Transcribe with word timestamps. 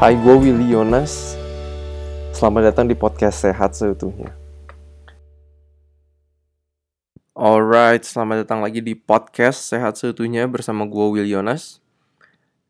Hai, 0.00 0.16
gue 0.16 0.32
Willy 0.32 0.72
Yonas. 0.72 1.36
Selamat 2.32 2.72
datang 2.72 2.88
di 2.88 2.96
podcast 2.96 3.44
Sehat 3.44 3.76
Seutuhnya. 3.76 4.32
Alright, 7.36 8.08
selamat 8.08 8.48
datang 8.48 8.64
lagi 8.64 8.80
di 8.80 8.96
podcast 8.96 9.60
Sehat 9.60 10.00
Seutuhnya 10.00 10.48
bersama 10.48 10.88
gue 10.88 11.04
Willy 11.04 11.36
Yonas. 11.36 11.84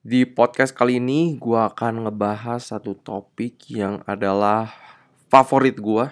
Di 0.02 0.26
podcast 0.26 0.74
kali 0.74 0.98
ini, 0.98 1.38
gue 1.38 1.54
akan 1.54 2.02
ngebahas 2.02 2.66
satu 2.66 2.98
topik 2.98 3.62
yang 3.70 4.02
adalah 4.10 4.74
favorit 5.30 5.78
gue. 5.78 6.10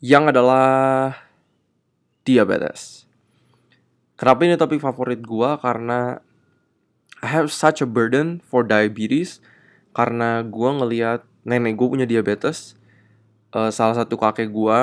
Yang 0.00 0.32
adalah 0.32 1.12
diabetes. 2.24 3.04
Kenapa 4.16 4.48
ini 4.48 4.56
topik 4.56 4.80
favorit 4.80 5.20
gue? 5.20 5.50
Karena 5.60 6.24
I 7.20 7.28
have 7.28 7.52
such 7.52 7.84
a 7.84 7.88
burden 7.88 8.40
for 8.40 8.64
diabetes 8.64 9.44
karena 9.98 10.46
gue 10.46 10.70
ngeliat 10.78 11.26
nenek 11.42 11.74
gue 11.74 11.88
punya 11.90 12.06
diabetes 12.06 12.78
uh, 13.50 13.74
salah 13.74 13.98
satu 13.98 14.14
kakek 14.14 14.46
gue 14.46 14.78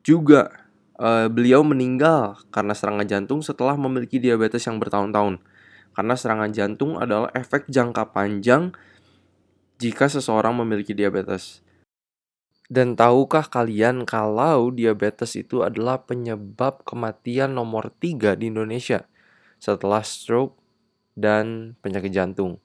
juga 0.00 0.48
uh, 0.96 1.28
beliau 1.28 1.60
meninggal 1.60 2.40
karena 2.48 2.72
serangan 2.72 3.04
jantung 3.04 3.44
setelah 3.44 3.76
memiliki 3.76 4.16
diabetes 4.16 4.64
yang 4.64 4.80
bertahun-tahun 4.80 5.36
karena 5.92 6.14
serangan 6.16 6.50
jantung 6.56 6.96
adalah 6.96 7.28
efek 7.36 7.68
jangka 7.68 8.16
panjang 8.16 8.72
jika 9.76 10.08
seseorang 10.08 10.56
memiliki 10.56 10.96
diabetes 10.96 11.60
dan 12.72 12.96
tahukah 12.96 13.44
kalian 13.52 14.08
kalau 14.08 14.72
diabetes 14.72 15.36
itu 15.36 15.60
adalah 15.60 16.00
penyebab 16.08 16.80
kematian 16.88 17.52
nomor 17.52 17.92
3 18.00 18.40
di 18.40 18.48
Indonesia 18.48 19.04
setelah 19.60 20.00
stroke 20.00 20.56
dan 21.12 21.76
penyakit 21.84 22.10
jantung. 22.10 22.63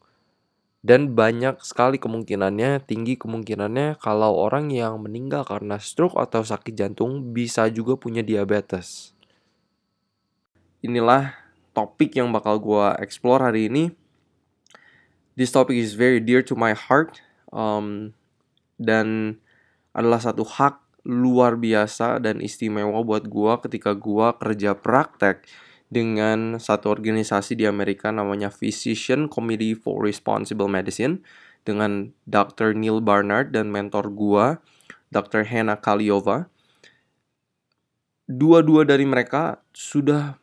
Dan 0.79 1.11
banyak 1.11 1.59
sekali 1.59 1.99
kemungkinannya, 1.99 2.79
tinggi 2.87 3.19
kemungkinannya 3.19 3.99
kalau 3.99 4.31
orang 4.39 4.71
yang 4.71 5.03
meninggal 5.03 5.43
karena 5.43 5.75
stroke 5.75 6.15
atau 6.15 6.39
sakit 6.39 6.71
jantung 6.71 7.35
bisa 7.35 7.67
juga 7.67 7.99
punya 7.99 8.23
diabetes. 8.23 9.11
Inilah 10.79 11.35
topik 11.75 12.15
yang 12.15 12.31
bakal 12.31 12.63
gue 12.63 12.95
explore 13.03 13.43
hari 13.43 13.67
ini. 13.67 13.91
This 15.35 15.51
topic 15.51 15.75
is 15.75 15.99
very 15.99 16.23
dear 16.23 16.39
to 16.47 16.55
my 16.55 16.71
heart 16.71 17.19
um, 17.51 18.15
dan 18.79 19.39
adalah 19.91 20.23
satu 20.23 20.47
hak 20.47 20.79
luar 21.03 21.55
biasa 21.59 22.23
dan 22.23 22.39
istimewa 22.43 23.03
buat 23.03 23.27
gue 23.27 23.53
ketika 23.67 23.95
gue 23.95 24.27
kerja 24.35 24.75
praktek 24.75 25.47
dengan 25.89 26.61
satu 26.61 26.93
organisasi 26.93 27.57
di 27.57 27.65
Amerika 27.65 28.13
namanya 28.13 28.53
Physician 28.53 29.25
Committee 29.25 29.73
for 29.73 30.05
Responsible 30.05 30.69
Medicine 30.69 31.25
dengan 31.65 32.13
Dr. 32.29 32.77
Neil 32.77 33.01
Barnard 33.01 33.51
dan 33.51 33.73
mentor 33.73 34.13
gua, 34.13 34.61
Dr. 35.09 35.49
Hannah 35.49 35.81
Kaliova. 35.81 36.47
Dua-dua 38.29 38.85
dari 38.85 39.09
mereka 39.09 39.65
sudah 39.73 40.37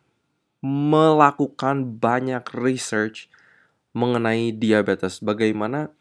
melakukan 0.67 2.03
banyak 2.03 2.43
research 2.59 3.31
mengenai 3.95 4.51
diabetes, 4.51 5.23
bagaimana 5.23 5.95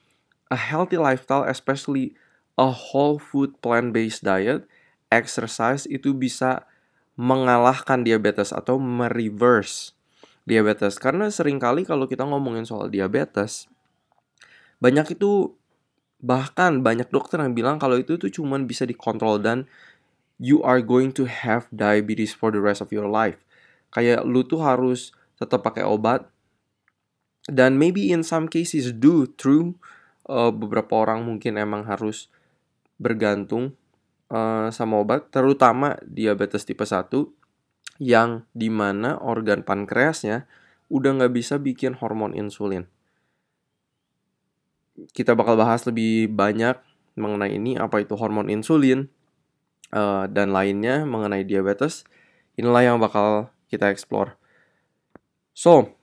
a 0.50 0.58
healthy 0.58 0.98
lifestyle 0.98 1.46
especially 1.46 2.18
a 2.58 2.74
whole 2.74 3.22
food 3.22 3.56
plant-based 3.62 4.26
diet, 4.26 4.66
exercise 5.14 5.86
itu 5.88 6.12
bisa 6.12 6.66
mengalahkan 7.16 8.04
diabetes 8.04 8.52
atau 8.52 8.80
mereverse 8.80 9.96
diabetes. 10.44 11.00
Karena 11.02 11.32
sering 11.32 11.58
kali 11.58 11.88
kalau 11.88 12.06
kita 12.06 12.24
ngomongin 12.28 12.68
soal 12.68 12.92
diabetes 12.92 13.72
banyak 14.84 15.16
itu 15.16 15.56
bahkan 16.20 16.84
banyak 16.84 17.08
dokter 17.12 17.40
yang 17.40 17.56
bilang 17.56 17.78
kalau 17.80 18.00
itu 18.00 18.20
tuh 18.20 18.32
cuman 18.32 18.68
bisa 18.68 18.84
dikontrol 18.84 19.40
dan 19.40 19.68
you 20.36 20.60
are 20.64 20.84
going 20.84 21.16
to 21.16 21.24
have 21.28 21.68
diabetes 21.72 22.36
for 22.36 22.52
the 22.52 22.60
rest 22.60 22.84
of 22.84 22.92
your 22.92 23.08
life. 23.08 23.44
Kayak 23.96 24.28
lu 24.28 24.44
tuh 24.44 24.60
harus 24.60 25.16
tetap 25.40 25.64
pakai 25.64 25.88
obat 25.88 26.28
dan 27.48 27.78
maybe 27.78 28.10
in 28.10 28.26
some 28.26 28.50
cases 28.50 28.92
do 28.92 29.30
true 29.38 29.78
uh, 30.28 30.50
beberapa 30.50 31.06
orang 31.06 31.24
mungkin 31.24 31.56
emang 31.62 31.86
harus 31.86 32.28
bergantung 32.98 33.78
uh, 34.30 34.70
sama 34.74 35.02
obat, 35.02 35.30
terutama 35.30 36.00
diabetes 36.06 36.66
tipe 36.66 36.86
1 36.86 37.10
yang 38.00 38.44
di 38.52 38.68
mana 38.68 39.16
organ 39.24 39.64
pankreasnya 39.64 40.48
udah 40.92 41.22
nggak 41.22 41.34
bisa 41.34 41.58
bikin 41.58 41.98
hormon 41.98 42.36
insulin. 42.36 42.86
Kita 45.12 45.36
bakal 45.36 45.60
bahas 45.60 45.84
lebih 45.84 46.32
banyak 46.32 46.80
mengenai 47.20 47.56
ini, 47.56 47.76
apa 47.76 48.04
itu 48.04 48.16
hormon 48.16 48.48
insulin, 48.52 49.12
uh, 49.92 50.28
dan 50.28 50.52
lainnya 50.52 51.04
mengenai 51.04 51.44
diabetes. 51.44 52.08
Inilah 52.56 52.96
yang 52.96 52.98
bakal 53.00 53.52
kita 53.68 53.92
explore. 53.92 54.40
So, 55.52 55.96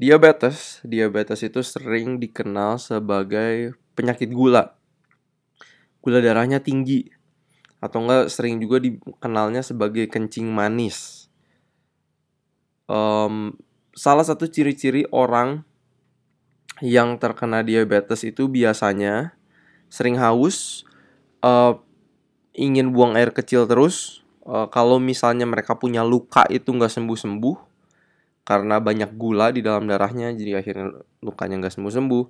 diabetes, 0.00 0.80
diabetes 0.84 1.44
itu 1.44 1.60
sering 1.60 2.20
dikenal 2.20 2.80
sebagai 2.80 3.76
penyakit 3.96 4.32
gula. 4.32 4.76
Gula 6.00 6.20
darahnya 6.20 6.60
tinggi, 6.60 7.08
atau 7.80 8.02
enggak 8.02 8.32
sering 8.32 8.58
juga 8.58 8.80
dikenalnya 8.80 9.60
sebagai 9.60 10.08
kencing 10.08 10.48
manis. 10.48 11.28
Um, 12.86 13.58
salah 13.92 14.22
satu 14.22 14.46
ciri-ciri 14.46 15.08
orang 15.10 15.66
yang 16.84 17.16
terkena 17.16 17.64
diabetes 17.64 18.22
itu 18.22 18.46
biasanya 18.52 19.32
sering 19.88 20.20
haus, 20.20 20.84
uh, 21.40 21.80
ingin 22.52 22.92
buang 22.92 23.16
air 23.16 23.32
kecil 23.32 23.64
terus. 23.64 24.24
Uh, 24.46 24.70
kalau 24.70 25.02
misalnya 25.02 25.42
mereka 25.42 25.74
punya 25.74 26.06
luka 26.06 26.46
itu 26.46 26.70
nggak 26.70 26.92
sembuh-sembuh 26.92 27.56
karena 28.46 28.78
banyak 28.78 29.18
gula 29.18 29.50
di 29.50 29.58
dalam 29.58 29.90
darahnya, 29.90 30.30
jadi 30.30 30.62
akhirnya 30.62 31.02
lukanya 31.18 31.66
nggak 31.66 31.74
sembuh-sembuh. 31.74 32.24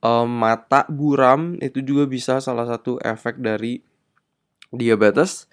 Uh, 0.00 0.24
mata 0.24 0.88
buram 0.88 1.60
itu 1.60 1.84
juga 1.84 2.08
bisa 2.08 2.40
salah 2.40 2.64
satu 2.64 2.96
efek 3.04 3.36
dari 3.44 3.76
diabetes, 4.74 5.50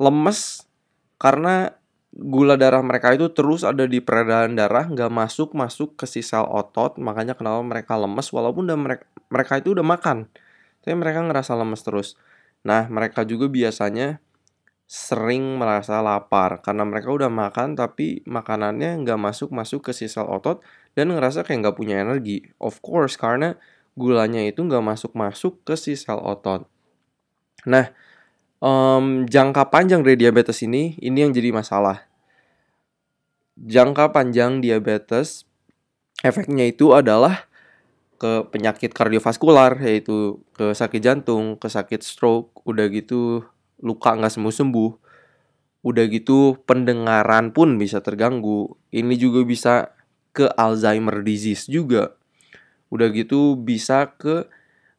lemes 0.00 0.68
karena 1.16 1.76
gula 2.12 2.60
darah 2.60 2.84
mereka 2.84 3.16
itu 3.16 3.32
terus 3.32 3.64
ada 3.64 3.88
di 3.88 4.04
peredaran 4.04 4.52
darah 4.52 4.84
nggak 4.84 5.08
masuk 5.08 5.56
masuk 5.56 5.96
ke 5.96 6.04
si 6.04 6.20
sel 6.20 6.44
otot 6.44 7.00
makanya 7.00 7.32
kenapa 7.32 7.64
mereka 7.64 7.96
lemes 7.96 8.28
walaupun 8.28 8.68
udah 8.68 8.76
mereka 8.76 9.04
mereka 9.32 9.52
itu 9.64 9.72
udah 9.72 9.86
makan 9.86 10.28
tapi 10.82 10.94
mereka 10.98 11.22
ngerasa 11.24 11.54
lemes 11.56 11.80
terus. 11.80 12.18
Nah 12.66 12.90
mereka 12.90 13.22
juga 13.22 13.46
biasanya 13.48 14.18
sering 14.84 15.56
merasa 15.56 16.04
lapar 16.04 16.60
karena 16.60 16.84
mereka 16.84 17.08
udah 17.08 17.32
makan 17.32 17.78
tapi 17.78 18.20
makanannya 18.28 19.00
nggak 19.00 19.16
masuk 19.16 19.48
masuk 19.48 19.88
ke 19.88 19.96
si 19.96 20.04
sel 20.04 20.28
otot 20.28 20.60
dan 20.92 21.08
ngerasa 21.08 21.46
kayak 21.48 21.64
nggak 21.64 21.76
punya 21.80 22.02
energi. 22.04 22.44
Of 22.60 22.84
course 22.84 23.16
karena 23.16 23.56
gulanya 23.96 24.44
itu 24.44 24.60
nggak 24.60 24.84
masuk 24.84 25.16
masuk 25.16 25.64
ke 25.64 25.80
si 25.80 25.96
sel 25.96 26.20
otot. 26.20 26.68
Nah 27.64 27.94
um, 28.62 29.26
jangka 29.26 29.68
panjang 29.68 30.06
dari 30.06 30.14
diabetes 30.14 30.62
ini, 30.62 30.94
ini 31.02 31.18
yang 31.26 31.34
jadi 31.34 31.50
masalah. 31.50 32.06
Jangka 33.58 34.14
panjang 34.14 34.62
diabetes, 34.62 35.44
efeknya 36.22 36.70
itu 36.70 36.94
adalah 36.94 37.50
ke 38.16 38.46
penyakit 38.54 38.94
kardiovaskular, 38.94 39.82
yaitu 39.82 40.40
ke 40.54 40.70
sakit 40.72 41.02
jantung, 41.02 41.58
ke 41.58 41.66
sakit 41.66 42.00
stroke, 42.06 42.62
udah 42.62 42.86
gitu 42.88 43.42
luka 43.82 44.14
nggak 44.14 44.30
sembuh-sembuh, 44.30 44.90
udah 45.82 46.04
gitu 46.06 46.62
pendengaran 46.62 47.50
pun 47.50 47.74
bisa 47.76 47.98
terganggu. 47.98 48.78
Ini 48.94 49.14
juga 49.18 49.42
bisa 49.42 49.74
ke 50.30 50.46
Alzheimer 50.54 51.26
disease 51.26 51.66
juga. 51.66 52.14
Udah 52.94 53.10
gitu 53.10 53.58
bisa 53.58 54.14
ke 54.14 54.46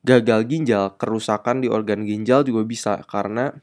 gagal 0.04 0.46
ginjal, 0.52 1.00
kerusakan 1.00 1.64
di 1.64 1.72
organ 1.72 2.04
ginjal 2.04 2.44
juga 2.44 2.68
bisa 2.68 3.00
karena 3.08 3.56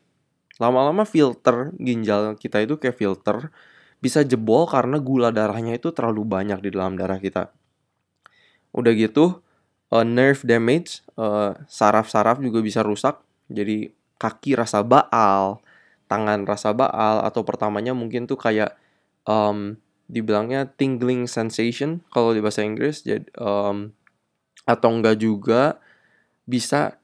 lama-lama 0.56 1.04
filter 1.04 1.72
ginjal 1.76 2.36
kita 2.36 2.64
itu 2.64 2.76
kayak 2.76 2.96
filter 2.96 3.48
bisa 4.00 4.24
jebol 4.24 4.64
karena 4.64 4.96
gula 4.96 5.28
darahnya 5.28 5.76
itu 5.76 5.92
terlalu 5.92 6.24
banyak 6.24 6.64
di 6.64 6.68
dalam 6.72 6.96
darah 6.96 7.20
kita. 7.20 7.52
Udah 8.72 8.92
gitu, 8.96 9.44
uh, 9.92 10.06
nerve 10.06 10.40
damage, 10.48 11.04
uh, 11.20 11.52
saraf-saraf 11.68 12.40
juga 12.40 12.64
bisa 12.64 12.80
rusak. 12.80 13.20
Jadi 13.52 13.92
kaki 14.16 14.56
rasa 14.56 14.80
baal, 14.80 15.60
tangan 16.08 16.48
rasa 16.48 16.72
baal 16.72 17.20
atau 17.28 17.44
pertamanya 17.44 17.92
mungkin 17.92 18.24
tuh 18.24 18.40
kayak 18.40 18.72
um, 19.28 19.76
dibilangnya 20.08 20.66
tingling 20.74 21.28
sensation 21.28 22.00
kalau 22.08 22.32
di 22.32 22.40
bahasa 22.40 22.64
Inggris. 22.64 23.04
Jadi 23.04 23.28
um, 23.36 23.92
atau 24.64 24.88
enggak 24.88 25.20
juga 25.20 25.76
bisa 26.50 26.98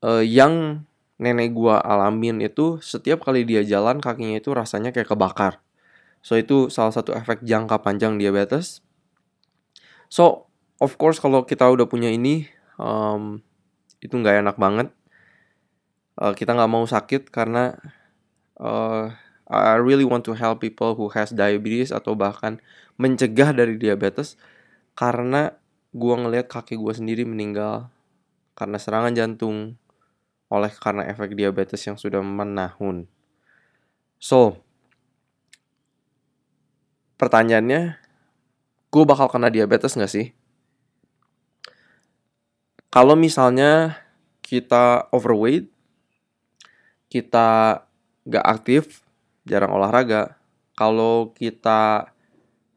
uh, 0.00 0.24
yang 0.24 0.88
nenek 1.20 1.52
gua 1.52 1.78
alamin 1.84 2.40
itu 2.40 2.80
setiap 2.80 3.28
kali 3.28 3.44
dia 3.44 3.60
jalan 3.62 4.00
kakinya 4.00 4.40
itu 4.40 4.50
rasanya 4.56 4.90
kayak 4.96 5.12
kebakar. 5.12 5.60
So 6.24 6.40
itu 6.40 6.72
salah 6.72 6.96
satu 6.96 7.12
efek 7.12 7.44
jangka 7.44 7.84
panjang 7.84 8.16
diabetes. 8.16 8.80
So 10.08 10.48
of 10.80 10.96
course 10.96 11.20
kalau 11.20 11.44
kita 11.44 11.68
udah 11.68 11.84
punya 11.84 12.08
ini 12.08 12.48
um, 12.80 13.44
itu 14.02 14.16
nggak 14.18 14.42
enak 14.42 14.56
banget 14.58 14.88
uh, 16.18 16.34
kita 16.34 16.52
nggak 16.52 16.72
mau 16.72 16.84
sakit 16.84 17.30
karena 17.30 17.78
uh, 18.58 19.14
I 19.52 19.76
really 19.78 20.06
want 20.08 20.24
to 20.26 20.34
help 20.34 20.64
people 20.64 20.96
who 20.96 21.12
has 21.12 21.30
diabetes 21.30 21.92
atau 21.92 22.16
bahkan 22.16 22.58
mencegah 22.96 23.52
dari 23.52 23.76
diabetes 23.76 24.40
karena 24.98 25.56
gue 25.92 26.14
ngelihat 26.16 26.48
kakek 26.48 26.80
gue 26.80 26.92
sendiri 26.92 27.22
meninggal 27.28 27.92
karena 28.52 28.76
serangan 28.76 29.12
jantung 29.16 29.76
oleh 30.52 30.68
karena 30.76 31.08
efek 31.08 31.32
diabetes 31.32 31.80
yang 31.88 31.96
sudah 31.96 32.20
menahun. 32.20 33.08
So, 34.20 34.60
pertanyaannya, 37.16 37.96
gue 38.92 39.04
bakal 39.08 39.32
kena 39.32 39.48
diabetes 39.48 39.96
gak 39.96 40.12
sih? 40.12 40.36
Kalau 42.92 43.16
misalnya 43.16 43.96
kita 44.44 45.08
overweight, 45.08 45.72
kita 47.08 47.80
gak 48.28 48.46
aktif, 48.46 49.00
jarang 49.48 49.72
olahraga, 49.72 50.36
kalau 50.76 51.32
kita 51.32 52.12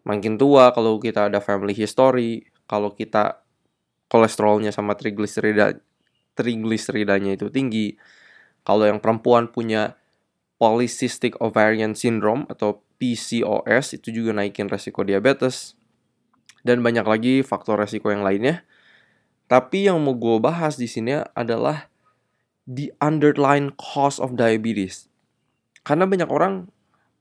makin 0.08 0.40
tua, 0.40 0.72
kalau 0.72 0.98
kita 1.04 1.28
ada 1.28 1.44
family 1.44 1.76
history, 1.76 2.48
kalau 2.66 2.96
kita 2.96 3.45
kolesterolnya 4.10 4.70
sama 4.70 4.94
trigliserida 4.94 5.80
trigliseridanya 6.36 7.40
itu 7.40 7.48
tinggi. 7.50 7.96
Kalau 8.66 8.86
yang 8.86 9.00
perempuan 9.00 9.50
punya 9.50 9.96
polycystic 10.58 11.40
ovarian 11.40 11.94
syndrome 11.94 12.48
atau 12.52 12.84
PCOS 12.98 14.00
itu 14.00 14.12
juga 14.12 14.36
naikin 14.36 14.68
resiko 14.68 15.04
diabetes. 15.04 15.76
Dan 16.66 16.82
banyak 16.82 17.06
lagi 17.06 17.34
faktor 17.46 17.78
resiko 17.78 18.10
yang 18.10 18.26
lainnya. 18.26 18.66
Tapi 19.46 19.86
yang 19.86 20.02
mau 20.02 20.18
gue 20.18 20.42
bahas 20.42 20.82
di 20.82 20.90
sini 20.90 21.22
adalah 21.38 21.94
the 22.66 22.90
underlying 22.98 23.70
cause 23.78 24.18
of 24.18 24.34
diabetes. 24.34 25.06
Karena 25.86 26.10
banyak 26.10 26.26
orang, 26.34 26.66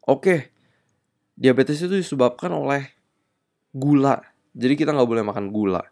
oke, 0.08 0.24
okay, 0.24 0.40
diabetes 1.36 1.84
itu 1.84 2.00
disebabkan 2.00 2.56
oleh 2.56 2.96
gula. 3.76 4.24
Jadi 4.56 4.74
kita 4.80 4.96
nggak 4.96 5.10
boleh 5.10 5.24
makan 5.28 5.52
gula. 5.52 5.84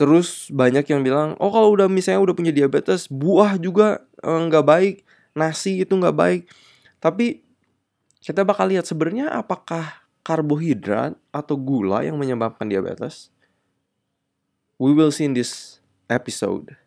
Terus 0.00 0.48
banyak 0.48 0.88
yang 0.88 1.04
bilang, 1.04 1.36
oh 1.36 1.52
kalau 1.52 1.76
udah 1.76 1.84
misalnya 1.84 2.24
udah 2.24 2.32
punya 2.32 2.56
diabetes, 2.56 3.04
buah 3.12 3.60
juga 3.60 4.00
eh, 4.24 4.40
nggak 4.48 4.64
baik, 4.64 4.94
nasi 5.36 5.84
itu 5.84 5.92
nggak 5.92 6.16
baik. 6.16 6.42
Tapi 7.04 7.44
kita 8.24 8.40
bakal 8.48 8.72
lihat 8.72 8.88
sebenarnya 8.88 9.28
apakah 9.28 10.08
karbohidrat 10.24 11.20
atau 11.28 11.56
gula 11.60 12.00
yang 12.00 12.16
menyebabkan 12.16 12.64
diabetes. 12.64 13.28
We 14.80 14.96
will 14.96 15.12
see 15.12 15.28
in 15.28 15.36
this 15.36 15.84
episode. 16.08 16.80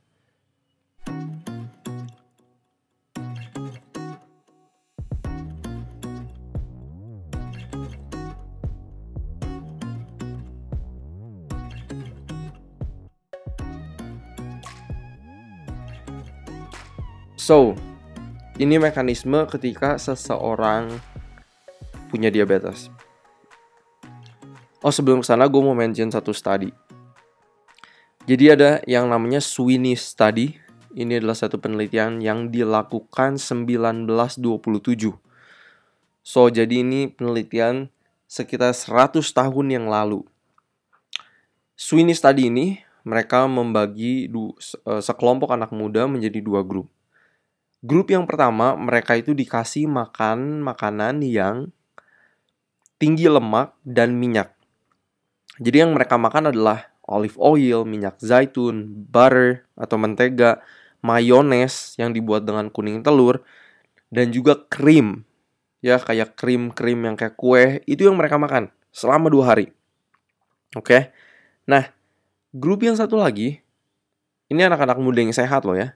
So, 17.44 17.76
ini 18.56 18.80
mekanisme 18.80 19.44
ketika 19.52 20.00
seseorang 20.00 20.96
punya 22.08 22.32
diabetes. 22.32 22.88
Oh, 24.80 24.96
sebelum 24.96 25.20
ke 25.20 25.28
sana 25.28 25.52
gue 25.52 25.60
mau 25.60 25.76
mention 25.76 26.08
satu 26.08 26.32
study. 26.32 26.72
Jadi 28.24 28.46
ada 28.48 28.80
yang 28.88 29.12
namanya 29.12 29.44
Sweeney 29.44 30.00
Study. 30.00 30.56
Ini 30.96 31.20
adalah 31.20 31.36
satu 31.36 31.60
penelitian 31.60 32.24
yang 32.24 32.48
dilakukan 32.48 33.36
1927. 33.36 34.08
So, 36.24 36.48
jadi 36.48 36.80
ini 36.80 37.12
penelitian 37.12 37.92
sekitar 38.24 38.72
100 38.72 39.20
tahun 39.20 39.68
yang 39.68 39.92
lalu. 39.92 40.24
Sweeney 41.76 42.16
Study 42.16 42.48
ini 42.48 42.80
mereka 43.04 43.52
membagi 43.52 44.32
sekelompok 45.04 45.52
anak 45.52 45.76
muda 45.76 46.08
menjadi 46.08 46.40
dua 46.40 46.64
grup. 46.64 46.88
Grup 47.84 48.16
yang 48.16 48.24
pertama 48.24 48.80
mereka 48.80 49.20
itu 49.20 49.36
dikasih 49.36 49.92
makan 49.92 50.64
makanan 50.64 51.20
yang 51.20 51.68
tinggi 52.96 53.28
lemak 53.28 53.76
dan 53.84 54.16
minyak. 54.16 54.56
Jadi 55.60 55.84
yang 55.84 55.92
mereka 55.92 56.16
makan 56.16 56.56
adalah 56.56 56.88
olive 57.04 57.36
oil, 57.36 57.84
minyak 57.84 58.16
zaitun, 58.24 58.88
butter 59.12 59.68
atau 59.76 60.00
mentega, 60.00 60.64
mayones 61.04 62.00
yang 62.00 62.16
dibuat 62.16 62.48
dengan 62.48 62.72
kuning 62.72 63.04
telur, 63.04 63.44
dan 64.08 64.32
juga 64.32 64.56
krim. 64.72 65.28
Ya, 65.84 66.00
kayak 66.00 66.40
krim-krim 66.40 67.04
yang 67.04 67.20
kayak 67.20 67.36
kue, 67.36 67.84
itu 67.84 68.08
yang 68.08 68.16
mereka 68.16 68.40
makan 68.40 68.72
selama 68.96 69.28
dua 69.28 69.52
hari. 69.52 69.76
Oke. 70.80 71.12
Nah, 71.68 71.92
grup 72.56 72.88
yang 72.88 72.96
satu 72.96 73.20
lagi, 73.20 73.60
ini 74.48 74.62
anak-anak 74.64 74.96
muda 75.04 75.20
yang 75.20 75.36
sehat 75.36 75.68
loh 75.68 75.76
ya. 75.76 75.92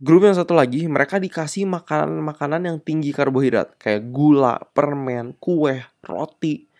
Grup 0.00 0.24
yang 0.24 0.32
satu 0.32 0.56
lagi, 0.56 0.88
mereka 0.88 1.20
dikasih 1.20 1.68
makanan-makanan 1.68 2.64
yang 2.64 2.78
tinggi 2.80 3.12
karbohidrat. 3.12 3.76
Kayak 3.76 4.08
gula, 4.08 4.56
permen, 4.72 5.36
kue, 5.36 5.84
roti, 6.00 6.72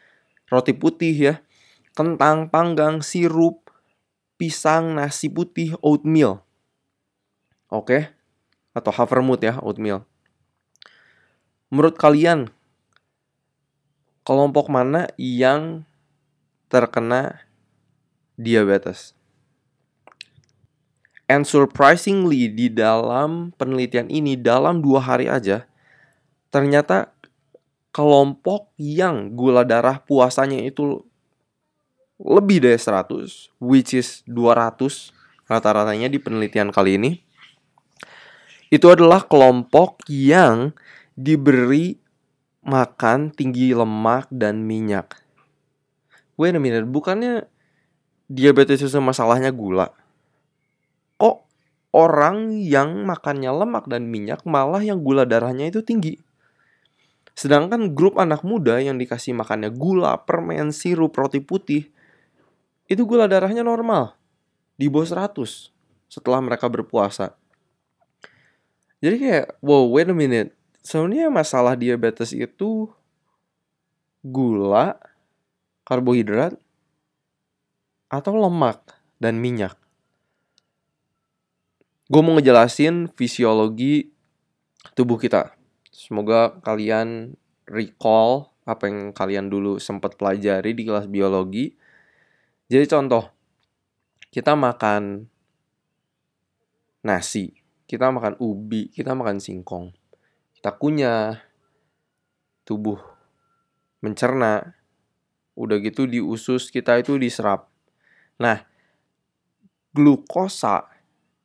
roti 0.48 0.72
putih 0.72 1.12
ya 1.12 1.34
kentang 1.92 2.48
panggang, 2.48 3.04
sirup, 3.04 3.68
pisang, 4.40 4.96
nasi 4.96 5.28
putih, 5.28 5.76
oatmeal. 5.84 6.40
Oke? 7.68 7.84
Okay? 7.84 8.02
Atau 8.72 8.88
havermut 8.88 9.44
ya, 9.44 9.60
oatmeal. 9.60 10.08
Menurut 11.68 12.00
kalian, 12.00 12.48
kelompok 14.24 14.72
mana 14.72 15.12
yang 15.20 15.84
terkena 16.72 17.44
diabetes? 18.40 19.19
And 21.30 21.46
surprisingly 21.46 22.50
di 22.50 22.66
dalam 22.66 23.54
penelitian 23.54 24.10
ini 24.10 24.34
dalam 24.34 24.82
dua 24.82 24.98
hari 24.98 25.30
aja 25.30 25.70
ternyata 26.50 27.14
kelompok 27.94 28.74
yang 28.74 29.38
gula 29.38 29.62
darah 29.62 30.02
puasanya 30.02 30.58
itu 30.66 31.06
lebih 32.18 32.60
dari 32.60 32.76
100, 32.76 33.48
which 33.62 33.94
is 33.94 34.26
200 34.26 35.14
rata-ratanya 35.48 36.10
di 36.10 36.18
penelitian 36.20 36.68
kali 36.74 36.98
ini. 37.00 37.22
Itu 38.70 38.92
adalah 38.92 39.24
kelompok 39.26 40.02
yang 40.06 40.76
diberi 41.18 41.98
makan 42.62 43.34
tinggi 43.34 43.72
lemak 43.72 44.28
dan 44.30 44.62
minyak. 44.62 45.16
Wait 46.38 46.54
a 46.54 46.60
minute, 46.60 46.86
bukannya 46.86 47.48
diabetes 48.30 48.84
itu 48.84 48.98
masalahnya 49.02 49.50
gula? 49.50 49.99
Kok 51.20 51.36
orang 51.92 52.56
yang 52.56 53.04
makannya 53.04 53.52
lemak 53.52 53.84
dan 53.92 54.08
minyak 54.08 54.40
malah 54.48 54.80
yang 54.80 55.04
gula 55.04 55.28
darahnya 55.28 55.68
itu 55.68 55.84
tinggi? 55.84 56.16
Sedangkan 57.36 57.92
grup 57.92 58.16
anak 58.16 58.40
muda 58.40 58.80
yang 58.80 58.96
dikasih 58.96 59.36
makannya 59.36 59.68
gula, 59.72 60.16
permen, 60.24 60.72
sirup, 60.72 61.12
roti 61.16 61.44
putih, 61.44 61.88
itu 62.90 63.02
gula 63.04 63.30
darahnya 63.30 63.64
normal 63.64 64.16
di 64.76 64.88
bawah 64.88 65.28
100 65.28 65.72
setelah 66.10 66.40
mereka 66.42 66.66
berpuasa. 66.66 67.36
Jadi 69.00 69.16
kayak, 69.16 69.46
wow, 69.64 69.88
wait 69.88 70.12
a 70.12 70.16
minute. 70.16 70.52
Sebenarnya 70.84 71.32
masalah 71.32 71.76
diabetes 71.76 72.36
itu 72.36 72.92
gula, 74.20 75.00
karbohidrat, 75.88 76.60
atau 78.12 78.36
lemak 78.36 78.84
dan 79.16 79.40
minyak. 79.40 79.79
Gue 82.10 82.20
mau 82.26 82.34
ngejelasin 82.34 83.06
fisiologi 83.14 84.10
tubuh 84.98 85.14
kita. 85.14 85.54
Semoga 85.94 86.58
kalian 86.66 87.38
recall 87.70 88.50
apa 88.66 88.90
yang 88.90 89.14
kalian 89.14 89.46
dulu 89.46 89.78
sempat 89.78 90.18
pelajari 90.18 90.74
di 90.74 90.82
kelas 90.82 91.06
biologi 91.06 91.78
jadi 92.70 92.86
contoh, 92.86 93.26
kita 94.30 94.54
makan 94.54 95.26
nasi, 97.02 97.50
kita 97.90 98.14
makan 98.14 98.38
ubi, 98.38 98.86
kita 98.94 99.10
makan 99.10 99.42
singkong. 99.42 99.90
Kita 100.54 100.78
kunyah, 100.78 101.34
tubuh 102.62 103.02
mencerna, 103.98 104.78
udah 105.58 105.82
gitu 105.82 106.06
di 106.06 106.22
usus 106.22 106.70
kita 106.70 107.02
itu 107.02 107.18
diserap. 107.18 107.66
Nah, 108.38 108.62
glukosa 109.90 110.86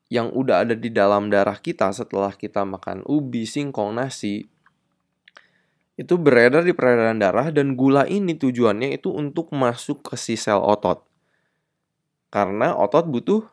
yang 0.09 0.29
udah 0.29 0.67
ada 0.67 0.75
di 0.77 0.93
dalam 0.93 1.33
darah 1.33 1.57
kita 1.57 1.89
setelah 1.89 2.33
kita 2.33 2.61
makan 2.61 3.01
ubi, 3.09 3.49
singkong, 3.49 3.97
nasi, 3.97 4.45
itu 5.95 6.19
beredar 6.19 6.67
di 6.67 6.75
peredaran 6.75 7.17
darah 7.17 7.47
dan 7.55 7.79
gula 7.79 8.03
ini 8.03 8.35
tujuannya 8.35 8.99
itu 8.99 9.09
untuk 9.15 9.55
masuk 9.55 10.11
ke 10.11 10.15
si 10.19 10.35
sel 10.35 10.59
otot. 10.59 11.01
Karena 12.27 12.75
otot 12.75 13.07
butuh 13.07 13.47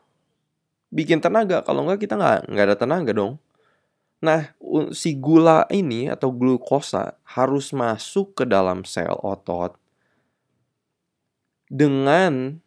bikin 0.91 1.23
tenaga. 1.23 1.63
Kalau 1.63 1.87
nggak 1.87 2.03
kita 2.03 2.19
nggak 2.19 2.51
nggak 2.51 2.65
ada 2.67 2.77
tenaga 2.77 3.11
dong. 3.15 3.39
Nah, 4.23 4.55
si 4.95 5.19
gula 5.19 5.67
ini 5.71 6.07
atau 6.07 6.31
glukosa 6.31 7.15
harus 7.27 7.75
masuk 7.75 8.39
ke 8.39 8.43
dalam 8.47 8.87
sel 8.87 9.15
otot 9.19 9.75
dengan 11.67 12.59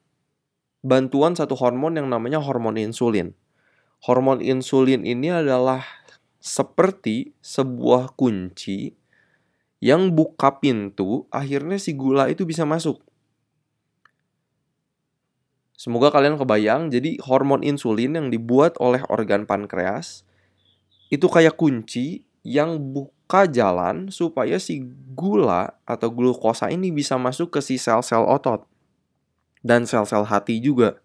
bantuan 0.80 1.36
satu 1.36 1.52
hormon 1.56 2.00
yang 2.00 2.08
namanya 2.08 2.40
hormon 2.40 2.80
insulin. 2.80 3.36
Hormon 4.04 4.44
insulin 4.44 5.06
ini 5.08 5.32
adalah 5.32 5.84
seperti 6.42 7.34
sebuah 7.42 8.14
kunci 8.14 8.94
yang 9.82 10.14
buka 10.14 10.62
pintu, 10.62 11.28
akhirnya 11.28 11.76
si 11.76 11.92
gula 11.92 12.30
itu 12.32 12.48
bisa 12.48 12.64
masuk. 12.64 13.02
Semoga 15.76 16.08
kalian 16.08 16.40
kebayang, 16.40 16.88
jadi 16.88 17.20
hormon 17.20 17.60
insulin 17.60 18.16
yang 18.16 18.28
dibuat 18.32 18.80
oleh 18.80 19.04
organ 19.12 19.44
pankreas 19.44 20.24
itu 21.12 21.28
kayak 21.28 21.60
kunci 21.60 22.24
yang 22.40 22.80
buka 22.80 23.44
jalan 23.44 24.08
supaya 24.08 24.56
si 24.56 24.80
gula 25.12 25.76
atau 25.84 26.08
glukosa 26.08 26.72
ini 26.72 26.88
bisa 26.88 27.20
masuk 27.20 27.52
ke 27.52 27.60
si 27.60 27.76
sel-sel 27.76 28.24
otot 28.24 28.64
dan 29.60 29.84
sel-sel 29.84 30.24
hati 30.24 30.62
juga. 30.62 31.02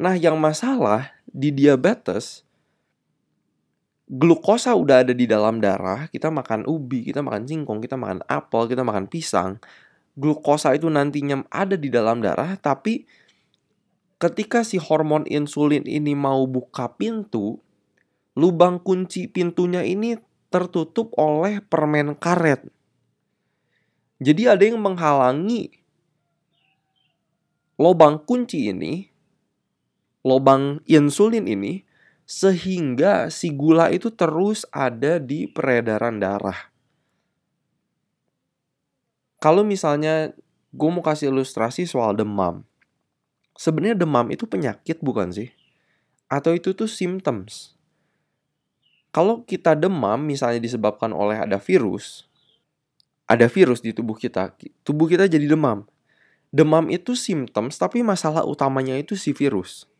Nah, 0.00 0.16
yang 0.16 0.40
masalah 0.40 1.12
di 1.30 1.54
diabetes 1.54 2.46
glukosa 4.10 4.74
udah 4.74 5.06
ada 5.06 5.14
di 5.14 5.30
dalam 5.30 5.62
darah, 5.62 6.10
kita 6.10 6.34
makan 6.34 6.66
ubi, 6.66 7.06
kita 7.06 7.22
makan 7.22 7.46
singkong, 7.46 7.78
kita 7.78 7.94
makan 7.94 8.26
apel, 8.26 8.66
kita 8.66 8.82
makan 8.82 9.06
pisang. 9.06 9.62
Glukosa 10.18 10.74
itu 10.74 10.90
nantinya 10.90 11.46
ada 11.46 11.78
di 11.78 11.86
dalam 11.86 12.18
darah, 12.18 12.58
tapi 12.58 13.06
ketika 14.18 14.66
si 14.66 14.82
hormon 14.82 15.22
insulin 15.30 15.86
ini 15.86 16.18
mau 16.18 16.42
buka 16.50 16.90
pintu, 16.90 17.62
lubang 18.34 18.82
kunci 18.82 19.30
pintunya 19.30 19.86
ini 19.86 20.18
tertutup 20.50 21.14
oleh 21.14 21.62
permen 21.62 22.18
karet. 22.18 22.66
Jadi 24.18 24.42
ada 24.50 24.66
yang 24.66 24.82
menghalangi 24.82 25.70
lubang 27.78 28.18
kunci 28.26 28.74
ini, 28.74 29.06
lubang 30.20 30.84
insulin 30.84 31.48
ini 31.48 31.88
sehingga 32.28 33.26
si 33.32 33.50
gula 33.50 33.90
itu 33.90 34.12
terus 34.14 34.62
ada 34.70 35.18
di 35.18 35.50
peredaran 35.50 36.22
darah. 36.22 36.70
Kalau 39.40 39.64
misalnya 39.64 40.30
gue 40.70 40.90
mau 40.92 41.02
kasih 41.02 41.34
ilustrasi 41.34 41.88
soal 41.88 42.14
demam. 42.14 42.62
Sebenarnya 43.58 43.98
demam 43.98 44.28
itu 44.30 44.46
penyakit 44.46 45.02
bukan 45.02 45.34
sih? 45.34 45.50
Atau 46.30 46.54
itu 46.54 46.70
tuh 46.70 46.86
symptoms? 46.86 47.74
Kalau 49.10 49.42
kita 49.42 49.74
demam 49.74 50.22
misalnya 50.22 50.62
disebabkan 50.62 51.10
oleh 51.10 51.34
ada 51.34 51.58
virus, 51.58 52.30
ada 53.26 53.50
virus 53.50 53.82
di 53.82 53.90
tubuh 53.90 54.14
kita, 54.14 54.54
tubuh 54.86 55.10
kita 55.10 55.26
jadi 55.26 55.50
demam. 55.50 55.82
Demam 56.54 56.86
itu 56.86 57.18
symptoms 57.18 57.74
tapi 57.74 58.06
masalah 58.06 58.46
utamanya 58.46 58.94
itu 58.94 59.18
si 59.18 59.34
virus. 59.34 59.90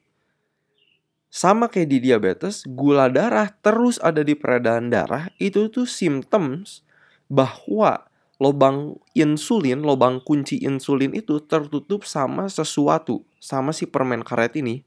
Sama 1.31 1.71
kayak 1.71 1.95
di 1.95 1.99
diabetes, 2.11 2.67
gula 2.67 3.07
darah 3.07 3.55
terus 3.63 4.03
ada 4.03 4.27
di 4.27 4.35
peredaran 4.35 4.91
darah, 4.91 5.31
itu 5.39 5.71
tuh 5.71 5.87
symptoms 5.87 6.83
bahwa 7.31 8.11
lubang 8.43 8.99
insulin, 9.15 9.79
lubang 9.79 10.19
kunci 10.27 10.59
insulin 10.59 11.15
itu 11.15 11.39
tertutup 11.47 12.03
sama 12.03 12.51
sesuatu, 12.51 13.23
sama 13.39 13.71
si 13.71 13.87
permen 13.87 14.27
karet 14.27 14.59
ini. 14.59 14.83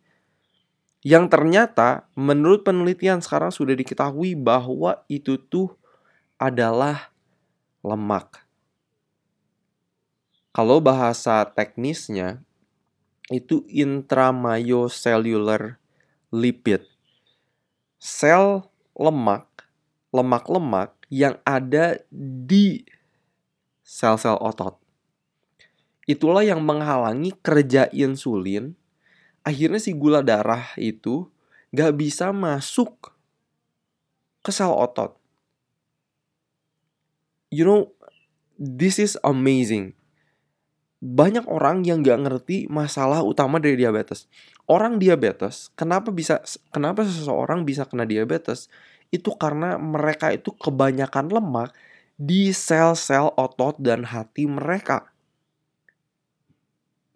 Yang 0.99 1.31
ternyata 1.31 2.11
menurut 2.19 2.67
penelitian 2.67 3.23
sekarang 3.23 3.51
sudah 3.51 3.75
diketahui 3.75 4.35
bahwa 4.35 5.03
itu 5.07 5.39
tuh 5.39 5.71
adalah 6.35 7.11
lemak. 7.83 8.43
Kalau 10.51 10.83
bahasa 10.83 11.47
teknisnya 11.47 12.43
itu 13.31 13.63
intramyocellular 13.71 15.82
lipid. 16.33 16.81
Sel 18.01 18.65
lemak, 18.97 19.45
lemak-lemak 20.09 20.97
yang 21.13 21.37
ada 21.45 22.01
di 22.09 22.81
sel-sel 23.85 24.41
otot. 24.41 24.81
Itulah 26.09 26.41
yang 26.43 26.65
menghalangi 26.65 27.31
kerja 27.39 27.87
insulin. 27.93 28.73
Akhirnya 29.45 29.79
si 29.79 29.93
gula 29.93 30.25
darah 30.25 30.73
itu 30.75 31.29
gak 31.71 31.95
bisa 31.95 32.33
masuk 32.33 33.13
ke 34.41 34.51
sel 34.51 34.73
otot. 34.73 35.15
You 37.53 37.63
know, 37.63 37.81
this 38.57 38.97
is 38.97 39.15
amazing 39.21 39.93
banyak 41.03 41.43
orang 41.51 41.83
yang 41.83 41.99
nggak 41.99 42.19
ngerti 42.23 42.57
masalah 42.71 43.19
utama 43.27 43.59
dari 43.59 43.75
diabetes. 43.75 44.31
Orang 44.63 45.03
diabetes, 45.03 45.67
kenapa 45.75 46.15
bisa 46.15 46.39
kenapa 46.71 47.03
seseorang 47.03 47.67
bisa 47.67 47.83
kena 47.83 48.07
diabetes? 48.07 48.71
Itu 49.11 49.35
karena 49.35 49.75
mereka 49.75 50.31
itu 50.31 50.55
kebanyakan 50.55 51.27
lemak 51.27 51.75
di 52.15 52.55
sel-sel 52.55 53.35
otot 53.35 53.75
dan 53.83 54.07
hati 54.07 54.47
mereka. 54.47 55.11